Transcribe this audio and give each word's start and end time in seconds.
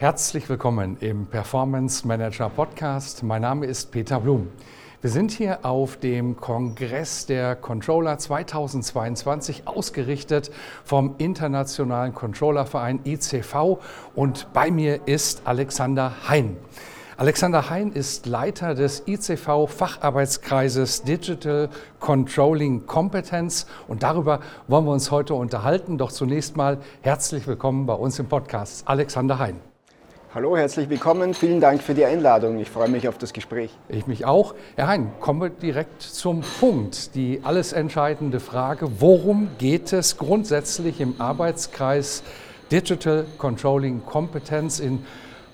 Herzlich 0.00 0.48
willkommen 0.48 0.96
im 1.00 1.26
Performance 1.26 2.08
Manager 2.08 2.48
Podcast. 2.48 3.22
Mein 3.22 3.42
Name 3.42 3.66
ist 3.66 3.92
Peter 3.92 4.18
Blum. 4.18 4.48
Wir 5.02 5.10
sind 5.10 5.30
hier 5.30 5.58
auf 5.62 5.98
dem 5.98 6.38
Kongress 6.38 7.26
der 7.26 7.54
Controller 7.54 8.16
2022 8.16 9.68
ausgerichtet 9.68 10.50
vom 10.84 11.16
Internationalen 11.18 12.14
Controllerverein 12.14 13.00
ICV 13.04 13.78
und 14.14 14.50
bei 14.54 14.70
mir 14.70 15.06
ist 15.06 15.42
Alexander 15.44 16.14
Hein. 16.26 16.56
Alexander 17.18 17.68
Hein 17.68 17.92
ist 17.92 18.24
Leiter 18.24 18.74
des 18.74 19.02
ICV 19.06 19.66
Facharbeitskreises 19.66 21.02
Digital 21.02 21.68
Controlling 21.98 22.86
Competence 22.86 23.66
und 23.86 24.02
darüber 24.02 24.40
wollen 24.66 24.86
wir 24.86 24.92
uns 24.92 25.10
heute 25.10 25.34
unterhalten. 25.34 25.98
Doch 25.98 26.10
zunächst 26.10 26.56
mal 26.56 26.78
herzlich 27.02 27.46
willkommen 27.46 27.84
bei 27.84 27.92
uns 27.92 28.18
im 28.18 28.30
Podcast, 28.30 28.88
Alexander 28.88 29.38
Hein. 29.38 29.69
Hallo, 30.32 30.56
herzlich 30.56 30.88
willkommen. 30.88 31.34
Vielen 31.34 31.60
Dank 31.60 31.82
für 31.82 31.92
die 31.92 32.04
Einladung. 32.04 32.60
Ich 32.60 32.70
freue 32.70 32.88
mich 32.88 33.08
auf 33.08 33.18
das 33.18 33.32
Gespräch. 33.32 33.76
Ich 33.88 34.06
mich 34.06 34.24
auch. 34.24 34.54
Herr 34.76 34.86
Hein, 34.86 35.10
kommen 35.18 35.40
wir 35.40 35.50
direkt 35.50 36.02
zum 36.02 36.42
Punkt. 36.60 37.16
Die 37.16 37.40
alles 37.42 37.72
entscheidende 37.72 38.38
Frage, 38.38 39.00
worum 39.00 39.48
geht 39.58 39.92
es 39.92 40.18
grundsätzlich 40.18 41.00
im 41.00 41.20
Arbeitskreis 41.20 42.22
Digital 42.70 43.26
Controlling 43.38 44.06
Competence 44.06 44.78
in 44.78 45.04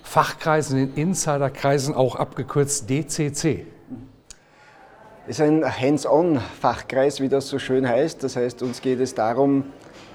Fachkreisen, 0.03 0.77
in 0.77 0.93
Insiderkreisen, 0.93 1.95
auch 1.95 2.15
abgekürzt 2.15 2.87
DCC? 2.87 3.65
Es 5.27 5.39
ist 5.39 5.41
ein 5.41 5.65
Hands-on-Fachkreis, 5.65 7.19
wie 7.19 7.29
das 7.29 7.47
so 7.47 7.57
schön 7.57 7.89
heißt. 7.89 8.23
Das 8.23 8.35
heißt, 8.35 8.61
uns 8.61 8.79
geht 8.83 8.99
es 8.99 9.15
darum, 9.15 9.63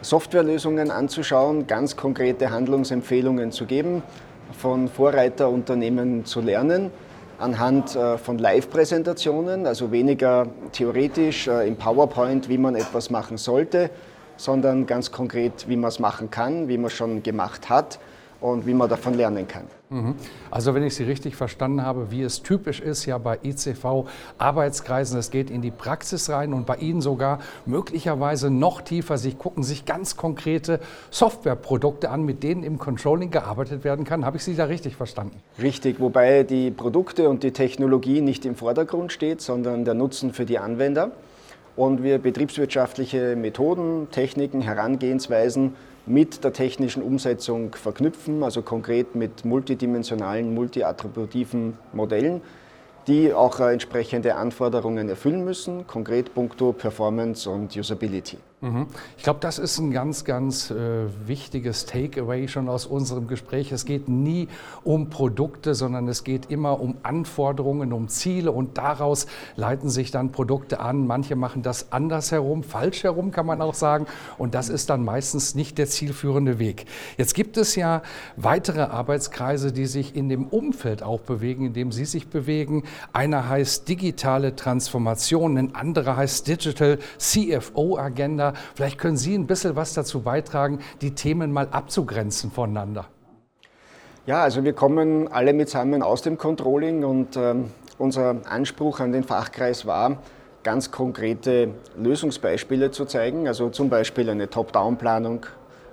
Softwarelösungen 0.02 0.92
anzuschauen, 0.92 1.66
ganz 1.66 1.96
konkrete 1.96 2.50
Handlungsempfehlungen 2.52 3.50
zu 3.50 3.66
geben 3.66 4.05
von 4.53 4.89
Vorreiterunternehmen 4.89 6.25
zu 6.25 6.41
lernen 6.41 6.91
anhand 7.39 7.97
äh, 7.97 8.19
von 8.19 8.39
Live-Präsentationen, 8.39 9.67
also 9.67 9.91
weniger 9.91 10.47
theoretisch 10.71 11.48
äh, 11.48 11.67
im 11.67 11.77
PowerPoint, 11.77 12.48
wie 12.48 12.59
man 12.59 12.77
etwas 12.77 13.11
machen 13.11 13.37
sollte, 13.37 13.91
sondern 14.37 14.87
ganz 14.87 15.11
konkret, 15.11 15.69
wie 15.69 15.77
man 15.77 15.89
es 15.89 15.98
machen 15.98 16.31
kann, 16.31 16.69
wie 16.69 16.77
man 16.77 16.87
es 16.87 16.93
schon 16.93 17.23
gemacht 17.23 17.69
hat 17.69 17.98
und 18.43 18.67
wie 18.67 18.75
man 18.75 18.89
davon 18.89 19.15
lernen 19.15 19.47
kann. 19.47 19.65
Mhm. 19.91 20.15
Also 20.51 20.75
wenn 20.75 20.83
ich 20.83 20.95
Sie 20.95 21.05
richtig 21.05 21.37
verstanden 21.37 21.85
habe, 21.85 22.11
wie 22.11 22.23
es 22.23 22.43
typisch 22.43 22.81
ist 22.81 23.07
ja 23.07 23.19
bei 23.19 23.39
ICV 23.43 24.07
Arbeitskreisen, 24.39 25.19
es 25.19 25.31
geht 25.31 25.51
in 25.51 25.62
die 25.62 25.71
Praxis 25.71 26.29
rein 26.31 26.53
und 26.53 26.67
bei 26.67 26.77
Ihnen 26.77 27.01
sogar 27.01 27.39
möglicherweise 27.67 28.51
noch 28.51 28.81
tiefer. 28.81 29.19
Sie 29.19 29.35
gucken 29.35 29.63
sich 29.63 29.85
ganz 29.85 30.17
konkrete 30.17 30.81
Softwareprodukte 31.11 32.11
an, 32.11 32.25
mit 32.25 32.42
denen 32.42 32.64
im 32.64 32.79
Controlling 32.79 33.31
gearbeitet 33.31 33.85
werden 33.85 34.05
kann. 34.05 34.25
Habe 34.25 34.39
ich 34.39 34.45
Sie 34.45 34.57
da 34.57 34.64
richtig 34.64 34.97
verstanden? 34.97 35.36
Richtig, 35.61 36.01
wobei 36.01 36.42
die 36.42 36.70
Produkte 36.70 37.29
und 37.29 37.42
die 37.42 37.52
Technologie 37.52 38.23
nicht 38.23 38.45
im 38.45 38.57
Vordergrund 38.57 39.13
steht, 39.13 39.41
sondern 39.41 39.85
der 39.85 39.95
Nutzen 39.95 40.33
für 40.33 40.47
die 40.47 40.58
Anwender 40.58 41.13
und 41.77 42.02
wir 42.02 42.18
betriebswirtschaftliche 42.18 43.36
Methoden, 43.36 44.08
Techniken, 44.10 44.62
Herangehensweisen 44.62 45.74
mit 46.06 46.42
der 46.44 46.52
technischen 46.52 47.02
Umsetzung 47.02 47.74
verknüpfen, 47.74 48.42
also 48.42 48.62
konkret 48.62 49.14
mit 49.14 49.44
multidimensionalen, 49.44 50.55
multiattributiven 50.55 51.78
Modellen 51.92 52.40
die 53.06 53.33
auch 53.33 53.60
äh, 53.60 53.72
entsprechende 53.72 54.34
Anforderungen 54.36 55.08
erfüllen 55.08 55.44
müssen, 55.44 55.86
konkret 55.86 56.34
puncto 56.34 56.72
Performance 56.72 57.48
und 57.48 57.77
Usability. 57.77 58.39
Mhm. 58.62 58.86
Ich 59.17 59.24
glaube, 59.24 59.40
das 59.40 59.58
ist 59.58 59.78
ein 59.78 59.90
ganz, 59.90 60.24
ganz 60.24 60.70
äh, 60.70 61.06
wichtiges 61.27 61.84
Takeaway 61.84 62.46
schon 62.46 62.68
aus 62.68 62.86
unserem 62.86 63.27
Gespräch. 63.27 63.73
Es 63.73 63.84
geht 63.84 64.08
nie 64.08 64.46
um 64.84 65.11
Produkte, 65.11 65.74
sondern 65.74 66.06
es 66.06 66.23
geht 66.23 66.48
immer 66.48 66.78
um 66.78 66.96
Anforderungen, 67.02 67.92
um 67.92 68.06
Ziele 68.06 68.52
und 68.52 68.78
daraus 68.78 69.27
leiten 69.56 69.90
sich 69.90 70.12
dann 70.12 70.30
Produkte 70.30 70.78
an. 70.78 71.08
Manche 71.08 71.34
machen 71.34 71.62
das 71.62 71.90
andersherum, 71.90 72.62
falsch 72.62 73.02
herum 73.02 73.33
kann 73.33 73.46
man 73.46 73.61
auch 73.61 73.74
sagen 73.74 74.06
und 74.39 74.55
das 74.55 74.68
ist 74.68 74.90
dann 74.90 75.05
meistens 75.05 75.56
nicht 75.56 75.77
der 75.77 75.89
zielführende 75.89 76.61
Weg. 76.61 76.86
Jetzt 77.17 77.34
gibt 77.34 77.56
es 77.56 77.74
ja 77.74 78.02
weitere 78.36 78.83
Arbeitskreise, 78.83 79.72
die 79.72 79.86
sich 79.86 80.14
in 80.14 80.28
dem 80.28 80.46
Umfeld 80.46 81.02
auch 81.02 81.20
bewegen, 81.20 81.67
in 81.67 81.72
dem 81.72 81.90
Sie 81.90 82.05
sich 82.05 82.28
bewegen. 82.28 82.84
Einer 83.12 83.48
heißt 83.48 83.89
digitale 83.89 84.55
Transformation, 84.55 85.58
ein 85.58 85.74
anderer 85.74 86.17
heißt 86.17 86.46
Digital 86.46 87.01
CFO 87.18 87.98
Agenda. 87.98 88.52
Vielleicht 88.74 88.98
können 88.98 89.17
Sie 89.17 89.35
ein 89.35 89.46
bisschen 89.46 89.77
was 89.77 89.95
dazu 89.95 90.20
beitragen, 90.20 90.80
die 91.01 91.14
Themen 91.14 91.52
mal 91.52 91.68
abzugrenzen 91.70 92.51
voneinander. 92.51 93.07
Ja, 94.27 94.42
also 94.42 94.63
wir 94.63 94.73
kommen 94.73 95.27
alle 95.29 95.52
mitsammen 95.52 96.02
aus 96.02 96.23
dem 96.23 96.39
Controlling 96.39 97.02
und 97.05 97.36
ähm, 97.36 97.73
unser 97.98 98.36
Anspruch 98.48 99.01
an 99.01 99.13
den 99.13 99.24
Fachkreis 99.24 99.85
war, 99.85 100.18
ganz 100.63 100.90
konkrete 100.90 101.70
Lösungsbeispiele 101.96 102.92
zu 102.92 103.05
zeigen, 103.05 103.48
also 103.48 103.68
zum 103.70 103.90
Beispiel 103.90 104.30
eine 104.30 104.48
Top-Down-Planung 104.48 105.46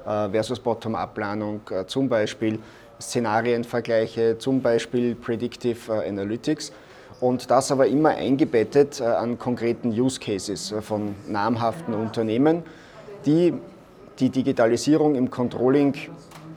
äh, 0.05 0.29
versus 0.29 0.59
Bottom-Up-Planung, 0.59 1.61
äh, 1.71 1.85
zum 1.87 2.07
Beispiel 2.07 2.59
Szenarienvergleiche, 3.01 4.37
zum 4.37 4.61
Beispiel 4.61 5.15
Predictive 5.15 5.91
äh, 5.91 6.07
Analytics 6.07 6.71
und 7.21 7.51
das 7.51 7.71
aber 7.71 7.87
immer 7.87 8.09
eingebettet 8.09 9.01
äh, 9.01 9.05
an 9.05 9.37
konkreten 9.37 9.89
Use 9.89 10.19
Cases 10.19 10.71
äh, 10.71 10.81
von 10.81 11.15
namhaften 11.27 11.93
Unternehmen, 11.93 12.63
die 13.25 13.53
die 14.19 14.29
Digitalisierung 14.29 15.15
im 15.15 15.29
Controlling 15.29 15.95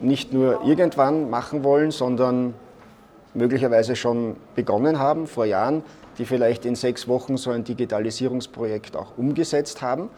nicht 0.01 0.33
nur 0.33 0.65
irgendwann 0.65 1.31
machen 1.31 1.63
wollen, 1.63 1.91
sondern 1.91 2.55
möglicherweise 3.35 3.95
schon 3.97 4.37
begonnen 4.55 4.99
haben 4.99 5.27
vor 5.27 5.45
Jahren, 5.45 5.83
die 6.19 6.25
vielleicht 6.25 6.65
in 6.65 6.75
sechs 6.75 7.07
Wochen 7.09 7.37
so 7.37 7.51
ein 7.51 7.65
Digitalisierungsprojekt 7.65 8.97
auch 8.97 9.17
umgesetzt 9.17 9.81
haben. 9.81 10.11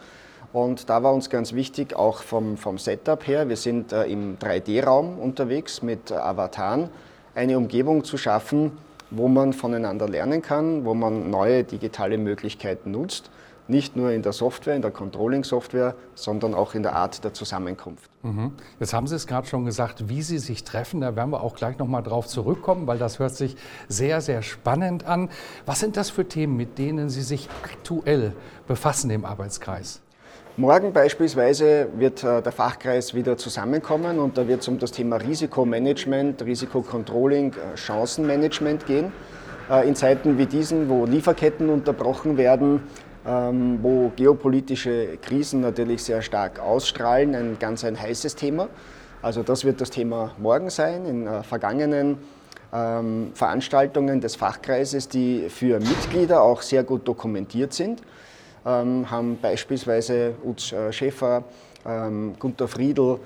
Und 0.53 0.89
da 0.89 1.03
war 1.03 1.13
uns 1.13 1.29
ganz 1.29 1.53
wichtig, 1.53 1.95
auch 1.95 2.23
vom, 2.23 2.57
vom 2.57 2.77
Setup 2.77 3.27
her, 3.27 3.49
wir 3.49 3.57
sind 3.57 3.91
äh, 3.91 4.05
im 4.05 4.37
3D-Raum 4.37 5.19
unterwegs 5.19 5.81
mit 5.81 6.11
Avataren, 6.11 6.89
eine 7.35 7.57
Umgebung 7.57 8.03
zu 8.03 8.17
schaffen, 8.17 8.71
wo 9.15 9.27
man 9.27 9.53
voneinander 9.53 10.07
lernen 10.07 10.41
kann, 10.41 10.85
wo 10.85 10.93
man 10.93 11.29
neue 11.29 11.63
digitale 11.63 12.17
Möglichkeiten 12.17 12.91
nutzt. 12.91 13.31
Nicht 13.67 13.95
nur 13.95 14.11
in 14.11 14.21
der 14.21 14.31
Software, 14.31 14.75
in 14.75 14.83
der 14.83 14.91
Controlling-Software, 14.91 15.95
sondern 16.13 16.53
auch 16.53 16.75
in 16.75 16.83
der 16.83 16.95
Art 16.95 17.23
der 17.23 17.33
Zusammenkunft. 17.33 18.11
Mhm. 18.21 18.51
Jetzt 18.79 18.93
haben 18.93 19.07
Sie 19.07 19.15
es 19.15 19.25
gerade 19.25 19.47
schon 19.47 19.65
gesagt, 19.65 20.07
wie 20.07 20.21
Sie 20.21 20.37
sich 20.37 20.63
treffen. 20.63 21.01
Da 21.01 21.15
werden 21.15 21.31
wir 21.31 21.41
auch 21.41 21.55
gleich 21.55 21.79
nochmal 21.79 22.03
drauf 22.03 22.27
zurückkommen, 22.27 22.85
weil 22.85 22.99
das 22.99 23.17
hört 23.17 23.35
sich 23.35 23.55
sehr, 23.87 24.21
sehr 24.21 24.43
spannend 24.43 25.05
an. 25.05 25.29
Was 25.65 25.79
sind 25.79 25.97
das 25.97 26.11
für 26.11 26.27
Themen, 26.27 26.55
mit 26.55 26.77
denen 26.77 27.09
Sie 27.09 27.23
sich 27.23 27.49
aktuell 27.63 28.33
befassen 28.67 29.09
im 29.09 29.25
Arbeitskreis? 29.25 30.01
Morgen 30.57 30.93
beispielsweise 30.93 31.89
wird 31.97 32.23
äh, 32.23 32.41
der 32.41 32.53
Fachkreis 32.53 33.13
wieder 33.13 33.35
zusammenkommen 33.35 34.19
und 34.19 34.37
da 34.37 34.47
wird 34.47 34.61
es 34.61 34.69
um 34.69 34.79
das 34.79 34.93
Thema 34.93 35.17
Risikomanagement, 35.17 36.41
Risikocontrolling, 36.45 37.51
äh, 37.51 37.75
Chancenmanagement 37.75 38.85
gehen. 38.85 39.11
Äh, 39.69 39.85
in 39.85 39.95
Zeiten 39.95 40.37
wie 40.37 40.45
diesen, 40.45 40.87
wo 40.87 41.05
Lieferketten 41.05 41.69
unterbrochen 41.69 42.37
werden, 42.37 42.83
ähm, 43.27 43.79
wo 43.81 44.13
geopolitische 44.15 45.17
Krisen 45.21 45.59
natürlich 45.59 46.05
sehr 46.05 46.21
stark 46.21 46.61
ausstrahlen, 46.61 47.35
ein 47.35 47.57
ganz 47.59 47.83
ein 47.83 47.99
heißes 47.99 48.37
Thema. 48.37 48.69
Also 49.21 49.43
das 49.43 49.65
wird 49.65 49.81
das 49.81 49.89
Thema 49.89 50.35
morgen 50.37 50.69
sein. 50.69 51.05
In 51.05 51.43
vergangenen 51.43 52.17
ähm, 52.73 53.31
Veranstaltungen 53.33 54.21
des 54.21 54.37
Fachkreises, 54.37 55.09
die 55.09 55.49
für 55.49 55.81
Mitglieder 55.81 56.41
auch 56.41 56.61
sehr 56.61 56.85
gut 56.85 57.05
dokumentiert 57.05 57.73
sind 57.73 58.01
ähm, 58.65 59.09
haben 59.09 59.37
beispielsweise 59.41 60.35
Utz 60.43 60.71
äh, 60.71 60.91
Schäfer, 60.91 61.43
ähm, 61.85 62.35
Gunter 62.39 62.67
Friedl, 62.67 63.19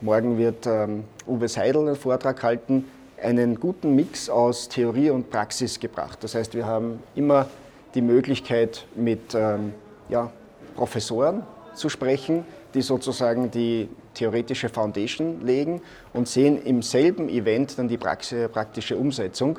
morgen 0.00 0.38
wird 0.38 0.66
ähm, 0.66 1.04
Uwe 1.26 1.48
Seidel 1.48 1.82
einen 1.88 1.96
Vortrag 1.96 2.42
halten, 2.42 2.84
einen 3.22 3.58
guten 3.58 3.94
Mix 3.94 4.30
aus 4.30 4.68
Theorie 4.68 5.10
und 5.10 5.30
Praxis 5.30 5.78
gebracht. 5.78 6.18
Das 6.22 6.34
heißt, 6.34 6.54
wir 6.54 6.66
haben 6.66 7.02
immer 7.14 7.46
die 7.94 8.00
Möglichkeit, 8.00 8.86
mit 8.94 9.34
ähm, 9.34 9.74
ja, 10.08 10.30
Professoren 10.76 11.42
zu 11.74 11.88
sprechen, 11.88 12.44
die 12.74 12.82
sozusagen 12.82 13.50
die 13.50 13.88
theoretische 14.14 14.68
Foundation 14.68 15.44
legen 15.44 15.82
und 16.12 16.28
sehen 16.28 16.62
im 16.62 16.82
selben 16.82 17.28
Event 17.28 17.78
dann 17.78 17.88
die 17.88 17.98
praktische 17.98 18.96
Umsetzung 18.96 19.58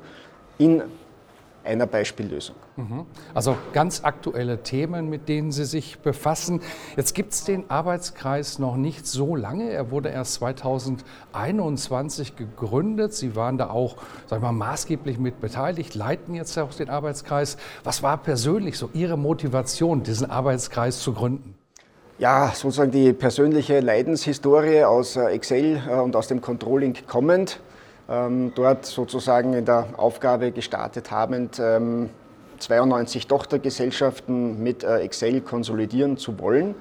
in 0.57 0.81
einer 1.63 1.87
Beispiellösung. 1.87 2.55
Mhm. 2.75 3.05
Also 3.33 3.57
ganz 3.73 4.03
aktuelle 4.03 4.63
Themen, 4.63 5.09
mit 5.09 5.29
denen 5.29 5.51
Sie 5.51 5.65
sich 5.65 5.99
befassen. 5.99 6.61
Jetzt 6.95 7.15
gibt 7.15 7.33
es 7.33 7.43
den 7.43 7.69
Arbeitskreis 7.69 8.59
noch 8.59 8.75
nicht 8.75 9.07
so 9.07 9.35
lange. 9.35 9.71
Er 9.71 9.91
wurde 9.91 10.09
erst 10.09 10.35
2021 10.35 12.35
gegründet. 12.35 13.13
Sie 13.13 13.35
waren 13.35 13.57
da 13.57 13.69
auch 13.69 13.97
sag 14.27 14.37
ich 14.37 14.43
mal, 14.43 14.51
maßgeblich 14.51 15.19
mit 15.19 15.41
beteiligt, 15.41 15.95
leiten 15.95 16.35
jetzt 16.35 16.57
auch 16.57 16.73
den 16.73 16.89
Arbeitskreis. 16.89 17.57
Was 17.83 18.03
war 18.03 18.17
persönlich 18.17 18.77
so 18.77 18.89
Ihre 18.93 19.17
Motivation, 19.17 20.03
diesen 20.03 20.29
Arbeitskreis 20.29 20.99
zu 20.99 21.13
gründen? 21.13 21.55
Ja, 22.17 22.51
sozusagen 22.53 22.91
die 22.91 23.13
persönliche 23.13 23.79
Leidenshistorie 23.79 24.83
aus 24.83 25.15
äh, 25.15 25.25
Excel 25.31 25.81
äh, 25.89 25.95
und 25.95 26.15
aus 26.15 26.27
dem 26.27 26.39
Controlling 26.39 26.95
kommend. 27.07 27.59
Ähm, 28.11 28.51
dort 28.55 28.85
sozusagen 28.85 29.53
in 29.53 29.63
der 29.63 29.87
Aufgabe 29.95 30.51
gestartet 30.51 31.11
habend, 31.11 31.55
92 31.55 33.23
ähm, 33.23 33.29
Tochtergesellschaften 33.29 34.61
mit 34.61 34.83
äh, 34.83 34.97
Excel 34.97 35.39
konsolidieren 35.39 36.17
zu 36.17 36.37
wollen, 36.37 36.75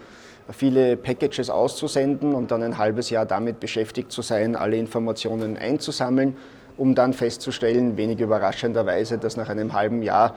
viele 0.50 0.96
Packages 0.96 1.48
auszusenden 1.48 2.34
und 2.34 2.50
dann 2.50 2.64
ein 2.64 2.78
halbes 2.78 3.10
Jahr 3.10 3.26
damit 3.26 3.60
beschäftigt 3.60 4.10
zu 4.10 4.22
sein, 4.22 4.56
alle 4.56 4.76
Informationen 4.76 5.56
einzusammeln, 5.56 6.36
um 6.76 6.96
dann 6.96 7.12
festzustellen, 7.12 7.96
wenig 7.96 8.18
überraschenderweise, 8.18 9.16
dass 9.16 9.36
nach 9.36 9.50
einem 9.50 9.72
halben 9.72 10.02
Jahr 10.02 10.34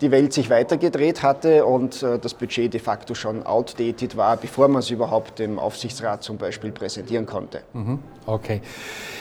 die 0.00 0.10
Welt 0.10 0.32
sich 0.32 0.50
weitergedreht 0.50 1.22
hatte 1.22 1.64
und 1.64 2.02
äh, 2.02 2.18
das 2.18 2.34
Budget 2.34 2.72
de 2.72 2.80
facto 2.80 3.14
schon 3.14 3.44
outdated 3.44 4.16
war, 4.16 4.36
bevor 4.36 4.68
man 4.68 4.80
es 4.80 4.90
überhaupt 4.90 5.38
dem 5.38 5.58
Aufsichtsrat 5.58 6.22
zum 6.22 6.36
Beispiel 6.36 6.72
präsentieren 6.72 7.26
konnte. 7.26 7.62
Mhm. 7.72 7.98
Okay. 8.26 8.60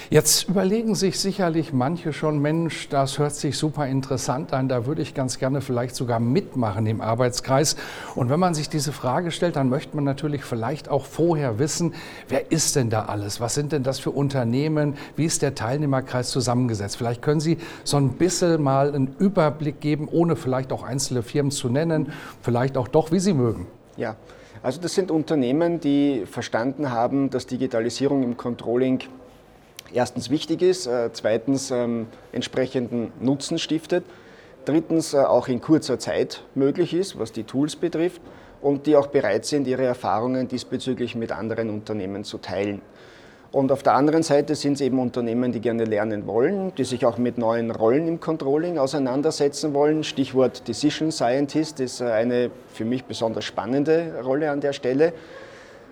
Jetzt 0.09 0.47
überlegen 0.47 0.95
sich 0.95 1.19
sicherlich 1.19 1.73
manche 1.73 2.13
schon, 2.13 2.41
Mensch, 2.41 2.87
das 2.87 3.19
hört 3.19 3.35
sich 3.35 3.57
super 3.57 3.87
interessant 3.87 4.53
an, 4.53 4.69
da 4.69 4.85
würde 4.85 5.01
ich 5.01 5.13
ganz 5.13 5.37
gerne 5.37 5.59
vielleicht 5.59 5.97
sogar 5.97 6.21
mitmachen 6.21 6.85
im 6.85 7.01
Arbeitskreis. 7.01 7.75
Und 8.15 8.29
wenn 8.29 8.39
man 8.39 8.53
sich 8.53 8.69
diese 8.69 8.93
Frage 8.93 9.31
stellt, 9.31 9.57
dann 9.57 9.67
möchte 9.67 9.97
man 9.97 10.05
natürlich 10.05 10.45
vielleicht 10.45 10.87
auch 10.87 11.03
vorher 11.03 11.59
wissen, 11.59 11.93
wer 12.29 12.51
ist 12.53 12.77
denn 12.77 12.89
da 12.89 13.05
alles? 13.05 13.41
Was 13.41 13.53
sind 13.53 13.73
denn 13.73 13.83
das 13.83 13.99
für 13.99 14.11
Unternehmen? 14.11 14.95
Wie 15.17 15.25
ist 15.25 15.41
der 15.41 15.55
Teilnehmerkreis 15.55 16.29
zusammengesetzt? 16.29 16.95
Vielleicht 16.95 17.21
können 17.21 17.41
Sie 17.41 17.57
so 17.83 17.97
ein 17.97 18.11
bisschen 18.11 18.63
mal 18.63 18.93
einen 18.93 19.13
Überblick 19.19 19.81
geben, 19.81 20.07
ohne 20.09 20.37
vielleicht 20.37 20.66
auch 20.71 20.83
einzelne 20.83 21.23
Firmen 21.23 21.51
zu 21.51 21.69
nennen, 21.69 22.11
vielleicht 22.41 22.77
auch 22.77 22.87
doch, 22.87 23.11
wie 23.11 23.19
Sie 23.19 23.33
mögen. 23.33 23.67
Ja. 23.95 24.15
Also 24.63 24.81
das 24.81 24.95
sind 24.95 25.11
Unternehmen, 25.11 25.79
die 25.79 26.25
verstanden 26.25 26.91
haben, 26.91 27.29
dass 27.29 27.45
Digitalisierung 27.45 28.23
im 28.23 28.37
Controlling 28.37 29.01
erstens 29.93 30.29
wichtig 30.29 30.61
ist, 30.61 30.87
äh, 30.87 31.11
zweitens 31.13 31.71
ähm, 31.71 32.07
entsprechenden 32.31 33.11
Nutzen 33.19 33.59
stiftet, 33.59 34.03
drittens 34.65 35.13
äh, 35.13 35.17
auch 35.17 35.47
in 35.47 35.61
kurzer 35.61 35.99
Zeit 35.99 36.43
möglich 36.55 36.93
ist, 36.93 37.19
was 37.19 37.31
die 37.31 37.43
Tools 37.43 37.75
betrifft 37.75 38.21
und 38.61 38.87
die 38.87 38.95
auch 38.95 39.07
bereit 39.07 39.45
sind, 39.45 39.67
ihre 39.67 39.85
Erfahrungen 39.85 40.47
diesbezüglich 40.47 41.15
mit 41.15 41.31
anderen 41.31 41.69
Unternehmen 41.69 42.23
zu 42.23 42.37
teilen. 42.37 42.81
Und 43.51 43.71
auf 43.71 43.81
der 43.81 43.93
anderen 43.93 44.23
Seite 44.23 44.55
sind 44.55 44.73
es 44.73 44.81
eben 44.81 44.99
Unternehmen, 44.99 45.51
die 45.51 45.61
gerne 45.61 45.85
lernen 45.85 46.27
wollen, 46.27 46.73
die 46.75 46.83
sich 46.83 47.05
auch 47.05 47.17
mit 47.17 47.37
neuen 47.37 47.71
Rollen 47.71 48.07
im 48.07 48.19
Controlling 48.19 48.77
auseinandersetzen 48.77 49.73
wollen. 49.73 50.03
Stichwort 50.03 50.67
Decision 50.67 51.11
Scientist 51.11 51.79
ist 51.79 52.01
eine 52.01 52.51
für 52.73 52.83
mich 52.83 53.05
besonders 53.05 53.45
spannende 53.45 54.21
Rolle 54.23 54.51
an 54.51 54.59
der 54.59 54.73
Stelle. 54.73 55.13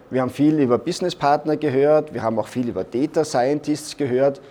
Wir 0.09 0.21
haben 0.21 0.29
viel 0.29 0.59
über 0.59 0.77
Business 0.77 1.15
Partner 1.15 1.57
gehört, 1.57 2.13
wir 2.13 2.21
haben 2.21 2.37
auch 2.37 2.47
viel 2.47 2.67
über 2.67 2.83
Data 2.83 3.23
Scientists 3.23 3.97
gehört. 3.97 4.41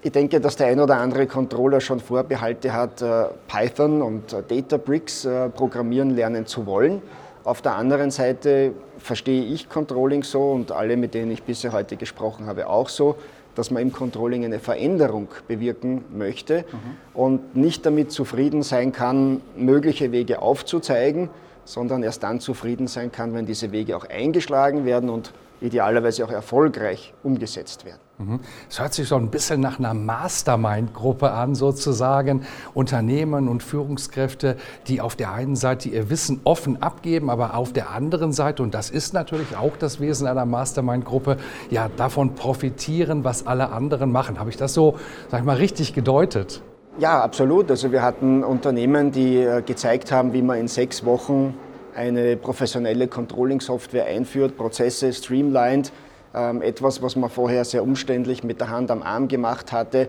Ich 0.00 0.12
denke, 0.12 0.40
dass 0.40 0.56
der 0.56 0.68
ein 0.68 0.80
oder 0.80 0.98
andere 0.98 1.26
Controller 1.26 1.80
schon 1.80 1.98
Vorbehalte 1.98 2.72
hat, 2.72 3.02
äh, 3.02 3.24
Python 3.48 4.02
und 4.02 4.32
äh, 4.32 4.42
Databricks 4.46 5.24
äh, 5.24 5.48
programmieren 5.48 6.10
lernen 6.10 6.46
zu 6.46 6.66
wollen. 6.66 7.02
Auf 7.44 7.60
der 7.60 7.76
anderen 7.76 8.10
Seite 8.10 8.72
verstehe 8.96 9.44
ich 9.44 9.68
Controlling 9.68 10.22
so 10.22 10.52
und 10.52 10.72
alle, 10.72 10.96
mit 10.96 11.12
denen 11.12 11.30
ich 11.30 11.42
bisher 11.42 11.72
heute 11.72 11.96
gesprochen 11.96 12.46
habe, 12.46 12.68
auch 12.68 12.88
so, 12.88 13.16
dass 13.54 13.70
man 13.70 13.82
im 13.82 13.92
Controlling 13.92 14.46
eine 14.46 14.58
Veränderung 14.58 15.28
bewirken 15.46 16.04
möchte 16.10 16.64
mhm. 16.72 16.96
und 17.12 17.54
nicht 17.54 17.84
damit 17.84 18.12
zufrieden 18.12 18.62
sein 18.62 18.92
kann, 18.92 19.42
mögliche 19.56 20.10
Wege 20.10 20.40
aufzuzeigen, 20.40 21.28
sondern 21.66 22.02
erst 22.02 22.22
dann 22.22 22.40
zufrieden 22.40 22.86
sein 22.86 23.12
kann, 23.12 23.34
wenn 23.34 23.44
diese 23.44 23.72
Wege 23.72 23.94
auch 23.94 24.06
eingeschlagen 24.08 24.86
werden 24.86 25.10
und 25.10 25.32
idealerweise 25.64 26.24
auch 26.24 26.30
erfolgreich 26.30 27.14
umgesetzt 27.22 27.84
werden. 27.84 28.00
Mhm. 28.18 28.40
Es 28.68 28.78
hört 28.78 28.94
sich 28.94 29.08
so 29.08 29.16
ein 29.16 29.30
bisschen 29.30 29.60
nach 29.60 29.78
einer 29.78 29.94
Mastermind-Gruppe 29.94 31.30
an, 31.30 31.54
sozusagen. 31.54 32.46
Unternehmen 32.74 33.48
und 33.48 33.62
Führungskräfte, 33.62 34.56
die 34.86 35.00
auf 35.00 35.16
der 35.16 35.32
einen 35.32 35.56
Seite 35.56 35.88
ihr 35.88 36.10
Wissen 36.10 36.40
offen 36.44 36.82
abgeben, 36.82 37.30
aber 37.30 37.56
auf 37.56 37.72
der 37.72 37.90
anderen 37.90 38.32
Seite, 38.32 38.62
und 38.62 38.74
das 38.74 38.90
ist 38.90 39.14
natürlich 39.14 39.56
auch 39.56 39.76
das 39.76 40.00
Wesen 40.00 40.26
einer 40.26 40.46
Mastermind-Gruppe, 40.46 41.38
ja, 41.70 41.88
davon 41.96 42.34
profitieren, 42.34 43.24
was 43.24 43.46
alle 43.46 43.70
anderen 43.70 44.12
machen. 44.12 44.38
Habe 44.38 44.50
ich 44.50 44.56
das 44.56 44.74
so, 44.74 44.96
sag 45.30 45.40
ich 45.40 45.46
mal, 45.46 45.56
richtig 45.56 45.94
gedeutet? 45.94 46.62
Ja, 46.98 47.22
absolut. 47.22 47.70
Also 47.70 47.90
wir 47.90 48.02
hatten 48.02 48.44
Unternehmen, 48.44 49.10
die 49.10 49.38
äh, 49.38 49.62
gezeigt 49.62 50.12
haben, 50.12 50.32
wie 50.32 50.42
man 50.42 50.58
in 50.58 50.68
sechs 50.68 51.04
Wochen 51.04 51.54
eine 51.94 52.36
professionelle 52.36 53.08
Controlling-Software 53.08 54.06
einführt, 54.06 54.56
Prozesse 54.56 55.12
streamlined, 55.12 55.92
ähm, 56.34 56.62
etwas, 56.62 57.02
was 57.02 57.16
man 57.16 57.30
vorher 57.30 57.64
sehr 57.64 57.82
umständlich 57.82 58.42
mit 58.44 58.60
der 58.60 58.70
Hand 58.70 58.90
am 58.90 59.02
Arm 59.02 59.28
gemacht 59.28 59.72
hatte, 59.72 60.08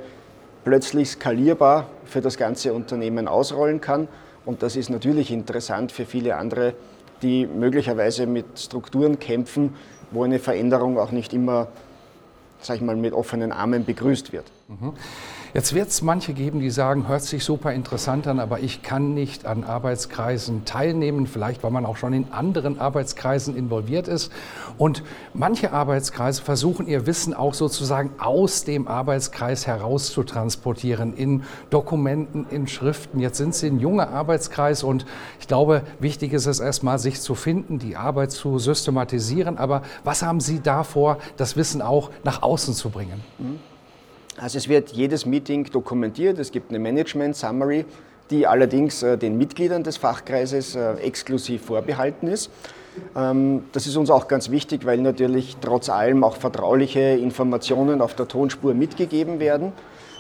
plötzlich 0.63 1.09
skalierbar 1.09 1.87
für 2.05 2.21
das 2.21 2.37
ganze 2.37 2.73
Unternehmen 2.73 3.27
ausrollen 3.27 3.81
kann. 3.81 4.07
Und 4.45 4.63
das 4.63 4.75
ist 4.75 4.89
natürlich 4.89 5.31
interessant 5.31 5.91
für 5.91 6.05
viele 6.05 6.35
andere, 6.35 6.73
die 7.21 7.45
möglicherweise 7.45 8.27
mit 8.27 8.59
Strukturen 8.59 9.19
kämpfen, 9.19 9.73
wo 10.11 10.23
eine 10.23 10.39
Veränderung 10.39 10.97
auch 10.97 11.11
nicht 11.11 11.33
immer, 11.33 11.67
sag 12.61 12.77
ich 12.77 12.81
mal, 12.81 12.95
mit 12.95 13.13
offenen 13.13 13.51
Armen 13.51 13.85
begrüßt 13.85 14.33
wird. 14.33 14.45
Mhm. 14.67 14.93
Jetzt 15.55 15.73
wird 15.73 15.87
es 15.87 16.01
manche 16.01 16.33
geben, 16.33 16.59
die 16.59 16.69
sagen, 16.69 17.07
hört 17.07 17.21
sich 17.21 17.45
super 17.45 17.71
interessant 17.71 18.27
an, 18.27 18.41
aber 18.41 18.59
ich 18.59 18.83
kann 18.83 19.13
nicht 19.13 19.45
an 19.45 19.63
Arbeitskreisen 19.63 20.65
teilnehmen, 20.65 21.27
vielleicht 21.27 21.63
weil 21.63 21.71
man 21.71 21.85
auch 21.85 21.95
schon 21.95 22.11
in 22.11 22.33
anderen 22.33 22.77
Arbeitskreisen 22.77 23.55
involviert 23.55 24.09
ist. 24.09 24.33
Und 24.77 25.01
manche 25.33 25.71
Arbeitskreise 25.71 26.41
versuchen 26.41 26.87
ihr 26.87 27.07
Wissen 27.07 27.33
auch 27.33 27.53
sozusagen 27.53 28.09
aus 28.17 28.65
dem 28.65 28.89
Arbeitskreis 28.89 29.65
heraus 29.65 30.11
zu 30.11 30.23
transportieren, 30.23 31.13
in 31.15 31.43
Dokumenten, 31.69 32.45
in 32.49 32.67
Schriften. 32.67 33.21
Jetzt 33.21 33.37
sind 33.37 33.55
sie 33.55 33.67
ein 33.67 33.79
junger 33.79 34.09
Arbeitskreis 34.09 34.83
und 34.83 35.05
ich 35.39 35.47
glaube, 35.47 35.83
wichtig 36.01 36.33
ist 36.33 36.47
es 36.47 36.59
erstmal, 36.59 36.99
sich 36.99 37.21
zu 37.21 37.33
finden, 37.33 37.79
die 37.79 37.95
Arbeit 37.95 38.33
zu 38.33 38.59
systematisieren. 38.59 39.57
Aber 39.57 39.83
was 40.03 40.21
haben 40.21 40.41
Sie 40.41 40.59
davor, 40.59 41.17
das 41.37 41.55
Wissen 41.55 41.81
auch 41.81 42.11
nach 42.25 42.41
außen 42.41 42.73
zu 42.73 42.89
bringen? 42.89 43.23
Mhm. 43.37 43.74
Also 44.37 44.57
es 44.57 44.67
wird 44.67 44.91
jedes 44.91 45.25
Meeting 45.25 45.65
dokumentiert, 45.71 46.39
es 46.39 46.51
gibt 46.51 46.69
eine 46.69 46.79
Management 46.79 47.37
Summary, 47.37 47.85
die 48.29 48.45
allerdings 48.45 49.01
äh, 49.01 49.17
den 49.17 49.37
Mitgliedern 49.37 49.83
des 49.83 49.97
Fachkreises 49.97 50.75
äh, 50.75 50.95
exklusiv 50.95 51.63
vorbehalten 51.63 52.27
ist. 52.27 52.51
Ähm, 53.15 53.63
das 53.71 53.87
ist 53.87 53.95
uns 53.95 54.09
auch 54.09 54.27
ganz 54.27 54.49
wichtig, 54.49 54.85
weil 54.85 54.97
natürlich 54.97 55.55
trotz 55.61 55.89
allem 55.89 56.23
auch 56.23 56.35
vertrauliche 56.35 56.99
Informationen 56.99 58.01
auf 58.01 58.15
der 58.15 58.27
Tonspur 58.27 58.73
mitgegeben 58.73 59.39
werden. 59.39 59.71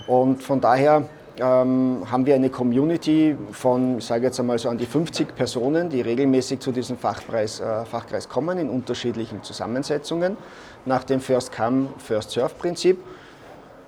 Und 0.07 0.43
von 0.43 0.61
daher 0.61 1.09
ähm, 1.37 2.03
haben 2.09 2.25
wir 2.25 2.35
eine 2.35 2.49
Community 2.49 3.35
von, 3.51 3.97
ich 3.97 4.05
sage 4.05 4.27
jetzt 4.27 4.39
einmal 4.39 4.59
so 4.59 4.69
an 4.69 4.77
die 4.77 4.85
50 4.85 5.35
Personen, 5.35 5.89
die 5.89 5.99
regelmäßig 5.99 6.59
zu 6.61 6.71
diesem 6.71 6.97
Fachpreis, 6.97 7.59
äh, 7.59 7.83
Fachkreis 7.85 8.29
kommen 8.29 8.57
in 8.59 8.69
unterschiedlichen 8.69 9.43
Zusammensetzungen 9.43 10.37
nach 10.85 11.03
dem 11.03 11.19
First-Come, 11.19 11.89
First-Serve-Prinzip. 11.97 12.97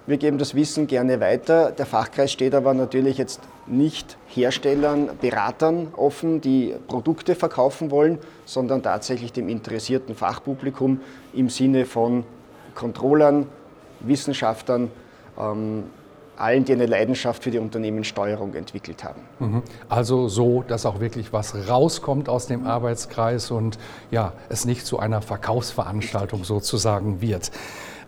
Wir 0.08 0.16
geben 0.16 0.38
das 0.38 0.56
Wissen 0.56 0.88
gerne 0.88 1.20
weiter. 1.20 1.72
Der 1.72 1.86
Fachkreis 1.86 2.32
steht 2.32 2.56
aber 2.56 2.74
natürlich 2.74 3.18
jetzt 3.18 3.42
nicht 3.66 4.18
Herstellern, 4.28 5.10
Beratern 5.20 5.90
offen, 5.98 6.40
die 6.40 6.74
Produkte 6.88 7.36
verkaufen 7.36 7.92
wollen, 7.92 8.18
sondern 8.46 8.82
tatsächlich 8.82 9.34
dem 9.34 9.50
interessierten 9.50 10.16
Fachpublikum 10.16 11.02
im 11.34 11.50
Sinne 11.50 11.86
von 11.86 12.24
Controllern, 12.74 13.48
Wissenschaftlern, 14.00 14.92
ähm, 15.38 15.84
allen, 16.38 16.64
die 16.64 16.72
eine 16.72 16.86
Leidenschaft 16.86 17.44
für 17.44 17.52
die 17.52 17.60
Unternehmenssteuerung 17.60 18.54
entwickelt 18.54 19.04
haben. 19.04 19.22
Mhm. 19.40 19.64
Also 19.90 20.30
so, 20.30 20.64
dass 20.66 20.86
auch 20.86 21.02
wirklich 21.02 21.34
was 21.34 21.68
rauskommt 21.68 22.30
aus 22.30 22.48
dem 22.48 22.66
Arbeitskreis 22.66 23.52
und 23.52 23.78
ja, 24.10 24.32
es 24.48 24.64
nicht 24.64 24.86
zu 24.86 25.00
einer 25.00 25.22
Verkaufsveranstaltung 25.22 26.46
sozusagen 26.46 27.20
wird. 27.20 27.52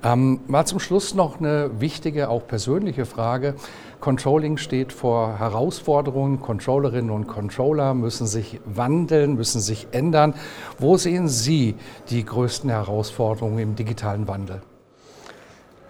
Ähm, 0.01 0.39
mal 0.48 0.65
zum 0.65 0.79
Schluss 0.79 1.13
noch 1.13 1.39
eine 1.39 1.82
wichtige, 1.82 2.29
auch 2.29 2.48
persönliche 2.48 3.06
Frage. 3.06 3.56
Controlling 4.00 4.56
steht 4.56 4.94
vor 4.94 5.38
Herausforderungen. 5.38 6.39
Controllerinnen 6.39 7.12
und 7.12 7.27
Controller 7.27 7.94
müssen 7.94 8.25
sich 8.25 8.62
wandeln, 8.63 9.36
müssen 9.36 9.60
sich 9.60 9.88
ändern. 9.91 10.36
Wo 10.77 10.96
sehen 10.96 11.27
Sie 11.27 11.75
die 12.10 12.24
größten 12.24 12.70
Herausforderungen 12.70 13.60
im 13.60 13.75
digitalen 13.75 14.27
Wandel? 14.27 14.62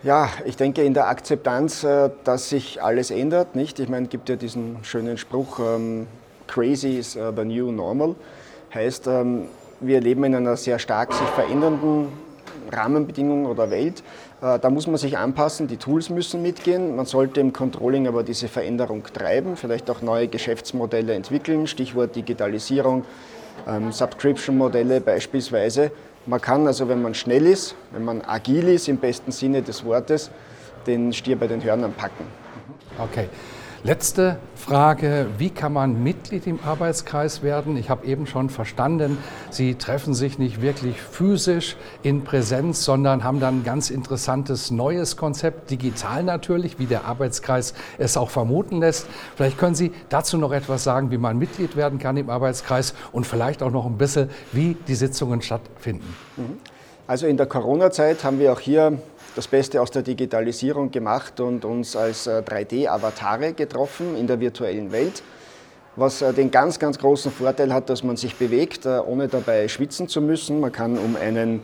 Ja, 0.01 0.29
ich 0.45 0.57
denke 0.57 0.81
in 0.83 0.95
der 0.95 1.07
Akzeptanz, 1.07 1.83
äh, 1.83 2.09
dass 2.23 2.49
sich 2.49 2.81
alles 2.81 3.11
ändert. 3.11 3.55
Nicht? 3.55 3.79
Ich 3.79 3.89
meine, 3.89 4.05
es 4.05 4.09
gibt 4.09 4.29
ja 4.29 4.37
diesen 4.37 4.77
schönen 4.81 5.19
Spruch, 5.19 5.59
ähm, 5.59 6.07
crazy 6.47 6.97
is 6.97 7.15
uh, 7.15 7.31
the 7.35 7.45
new 7.45 7.71
normal. 7.71 8.15
Heißt, 8.73 9.05
ähm, 9.05 9.43
wir 9.81 10.01
leben 10.01 10.23
in 10.23 10.33
einer 10.33 10.57
sehr 10.57 10.79
stark 10.79 11.13
sich 11.13 11.27
verändernden 11.27 12.07
Rahmenbedingungen 12.71 13.45
oder 13.45 13.69
Welt. 13.71 14.03
Äh, 14.41 14.59
da 14.59 14.69
muss 14.69 14.87
man 14.87 14.97
sich 14.97 15.17
anpassen, 15.17 15.67
die 15.67 15.77
Tools 15.77 16.09
müssen 16.09 16.41
mitgehen. 16.41 16.95
Man 16.95 17.05
sollte 17.05 17.39
im 17.39 17.53
Controlling 17.53 18.07
aber 18.07 18.23
diese 18.23 18.47
Veränderung 18.47 19.03
treiben, 19.13 19.57
vielleicht 19.57 19.89
auch 19.89 20.01
neue 20.01 20.27
Geschäftsmodelle 20.27 21.13
entwickeln, 21.13 21.67
Stichwort 21.67 22.15
Digitalisierung, 22.15 23.05
ähm, 23.67 23.91
Subscription-Modelle 23.91 25.01
beispielsweise. 25.01 25.91
Man 26.25 26.41
kann 26.41 26.67
also, 26.67 26.87
wenn 26.87 27.01
man 27.01 27.13
schnell 27.15 27.45
ist, 27.45 27.75
wenn 27.91 28.05
man 28.05 28.21
agil 28.21 28.67
ist 28.67 28.87
im 28.87 28.97
besten 28.97 29.31
Sinne 29.31 29.61
des 29.61 29.83
Wortes, 29.85 30.29
den 30.85 31.13
Stier 31.13 31.37
bei 31.37 31.47
den 31.47 31.63
Hörnern 31.63 31.93
packen. 31.93 32.25
Okay. 32.97 33.29
Letzte 33.83 34.35
Frage, 34.55 35.27
wie 35.37 35.49
kann 35.51 35.71
man 35.71 36.03
Mitglied 36.03 36.45
im 36.47 36.59
Arbeitskreis 36.65 37.43
werden? 37.43 37.77
Ich 37.77 37.89
habe 37.89 38.05
eben 38.05 38.27
schon 38.27 38.49
verstanden, 38.49 39.17
Sie 39.51 39.75
treffen 39.75 40.13
sich 40.13 40.37
nicht 40.37 40.61
wirklich 40.61 41.01
physisch 41.01 41.77
in 42.03 42.25
Präsenz, 42.25 42.83
sondern 42.83 43.23
haben 43.23 43.39
dann 43.39 43.59
ein 43.59 43.63
ganz 43.63 43.89
interessantes 43.89 44.69
neues 44.69 45.15
Konzept, 45.15 45.71
digital 45.71 46.23
natürlich, 46.23 46.77
wie 46.77 46.87
der 46.87 47.05
Arbeitskreis 47.05 47.73
es 47.97 48.17
auch 48.17 48.29
vermuten 48.29 48.81
lässt. 48.81 49.07
Vielleicht 49.37 49.57
können 49.57 49.75
Sie 49.75 49.93
dazu 50.09 50.37
noch 50.37 50.51
etwas 50.51 50.83
sagen, 50.83 51.09
wie 51.11 51.17
man 51.17 51.37
Mitglied 51.37 51.77
werden 51.77 51.99
kann 51.99 52.17
im 52.17 52.29
Arbeitskreis 52.29 52.93
und 53.13 53.25
vielleicht 53.25 53.63
auch 53.63 53.71
noch 53.71 53.85
ein 53.85 53.97
bisschen, 53.97 54.29
wie 54.51 54.75
die 54.89 54.95
Sitzungen 54.95 55.41
stattfinden. 55.41 56.13
Mhm. 56.35 56.57
Also 57.07 57.27
in 57.27 57.37
der 57.37 57.45
Corona-Zeit 57.47 58.25
haben 58.25 58.39
wir 58.39 58.51
auch 58.51 58.59
hier 58.59 58.99
das 59.39 59.47
Beste 59.47 59.81
aus 59.81 59.89
der 59.89 60.01
Digitalisierung 60.01 60.91
gemacht 60.91 61.39
und 61.39 61.63
uns 61.63 61.95
als 61.95 62.27
3D-Avatare 62.27 63.47
äh, 63.47 63.53
getroffen 63.53 64.17
in 64.17 64.27
der 64.27 64.41
virtuellen 64.41 64.91
Welt. 64.91 65.23
Was 65.95 66.21
äh, 66.21 66.33
den 66.33 66.51
ganz, 66.51 66.77
ganz 66.77 66.99
großen 66.99 67.31
Vorteil 67.31 67.73
hat, 67.73 67.89
dass 67.89 68.03
man 68.03 68.17
sich 68.17 68.35
bewegt, 68.35 68.85
äh, 68.85 68.99
ohne 68.99 69.29
dabei 69.29 69.69
schwitzen 69.69 70.09
zu 70.09 70.19
müssen. 70.19 70.59
Man 70.59 70.73
kann 70.73 70.97
um 70.97 71.15
einen 71.15 71.61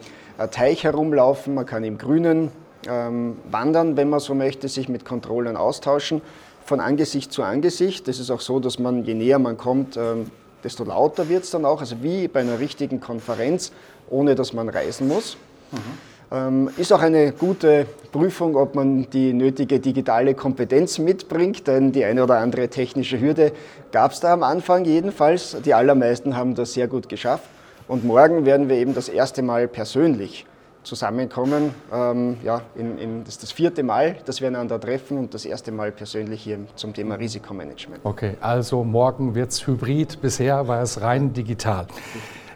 Teich 0.52 0.86
herumlaufen, 0.86 1.54
man 1.54 1.66
kann 1.66 1.84
im 1.84 1.98
Grünen 1.98 2.50
ähm, 2.88 3.40
wandern, 3.52 3.98
wenn 3.98 4.10
man 4.10 4.22
so 4.22 4.36
möchte, 4.36 4.70
sich 4.70 4.88
mit 4.88 5.04
Controllern 5.04 5.58
austauschen, 5.58 6.22
von 6.64 6.80
Angesicht 6.80 7.34
zu 7.34 7.44
Angesicht. 7.44 8.08
Das 8.08 8.20
ist 8.20 8.32
auch 8.32 8.40
so, 8.40 8.62
dass 8.62 8.80
man, 8.80 9.04
je 9.04 9.16
näher 9.16 9.40
man 9.40 9.58
kommt, 9.58 9.98
ähm, 9.98 10.32
desto 10.64 10.86
lauter 10.86 11.28
wird 11.28 11.44
es 11.44 11.52
dann 11.52 11.66
auch, 11.66 11.82
also 11.82 11.98
wie 12.02 12.30
bei 12.30 12.40
einer 12.40 12.58
richtigen 12.58 13.02
Konferenz, 13.02 13.74
ohne 14.10 14.34
dass 14.34 14.54
man 14.54 14.70
reisen 14.70 15.10
muss. 15.10 15.36
Mhm. 15.74 16.15
Ähm, 16.32 16.70
ist 16.78 16.92
auch 16.92 17.02
eine 17.02 17.32
gute 17.32 17.86
Prüfung, 18.12 18.56
ob 18.56 18.76
man 18.76 19.10
die 19.10 19.34
nötige 19.34 19.80
digitale 19.80 20.34
Kompetenz 20.34 21.00
mitbringt, 21.00 21.68
denn 21.68 21.92
die 21.92 22.04
eine 22.04 22.24
oder 22.24 22.40
andere 22.40 22.68
technische 22.70 23.20
Hürde 23.20 23.52
gab 23.92 24.12
es 24.12 24.20
da 24.20 24.34
am 24.34 24.44
Anfang 24.44 24.86
jedenfalls. 24.86 25.58
Die 25.64 25.74
allermeisten 25.74 26.36
haben 26.36 26.56
das 26.56 26.74
sehr 26.74 26.88
gut 26.88 27.10
geschafft. 27.10 27.46
Und 27.88 28.04
morgen 28.04 28.46
werden 28.46 28.68
wir 28.68 28.78
eben 28.78 28.96
das 28.96 29.10
erste 29.10 29.44
Mal 29.44 29.68
persönlich 29.68 30.46
zusammenkommen. 30.86 31.74
Ähm, 31.92 32.38
ja, 32.44 32.62
in, 32.76 32.98
in, 32.98 33.24
das 33.24 33.36
ist 33.36 33.44
das 33.44 33.52
vierte 33.52 33.84
Mal, 33.84 34.18
dass 34.26 34.42
wir 34.42 34.48
einander 34.48 34.80
treffen 34.80 35.18
und 35.18 35.34
das 35.34 35.46
erste 35.46 35.72
Mal 35.72 35.92
persönlich 35.92 36.42
hier 36.42 36.60
zum 36.76 36.94
Thema 36.94 37.16
Risikomanagement. 37.16 38.02
Okay, 38.04 38.36
also 38.42 38.84
morgen 38.84 39.36
wird 39.36 39.52
es 39.52 39.68
hybrid, 39.68 40.22
bisher 40.22 40.68
war 40.68 40.82
es 40.82 41.02
rein 41.02 41.34
digital. 41.34 41.88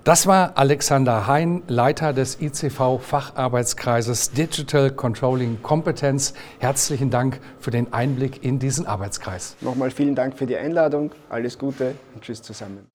Das 0.03 0.27
war 0.27 0.57
Alexander 0.57 1.27
Hein, 1.27 1.61
Leiter 1.67 2.13
des 2.13 2.41
ICV 2.41 2.99
Facharbeitskreises 3.01 4.31
Digital 4.31 4.91
Controlling 4.91 5.61
Kompetenz. 5.61 6.33
Herzlichen 6.59 7.09
Dank 7.09 7.39
für 7.59 7.71
den 7.71 7.91
Einblick 7.91 8.43
in 8.43 8.59
diesen 8.59 8.87
Arbeitskreis. 8.87 9.57
Nochmal 9.59 9.91
vielen 9.91 10.15
Dank 10.15 10.37
für 10.37 10.45
die 10.45 10.55
Einladung. 10.55 11.11
Alles 11.29 11.57
Gute 11.57 11.95
und 12.15 12.23
Tschüss 12.23 12.41
zusammen. 12.41 12.87